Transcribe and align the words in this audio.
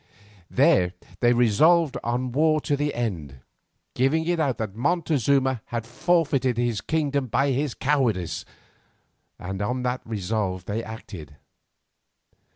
There 0.49 0.93
they 1.19 1.31
resolved 1.31 1.95
on 2.03 2.31
war 2.31 2.59
to 2.61 2.75
the 2.75 2.91
end, 2.95 3.41
giving 3.93 4.25
it 4.25 4.39
out 4.39 4.57
that 4.57 4.73
Montezuma 4.73 5.61
had 5.67 5.85
forfeited 5.85 6.57
his 6.57 6.81
kingdom 6.81 7.27
by 7.27 7.51
his 7.51 7.75
cowardice, 7.75 8.43
and 9.37 9.61
on 9.61 9.83
that 9.83 10.01
resolve 10.03 10.65
they 10.65 10.83
acted. 10.83 11.35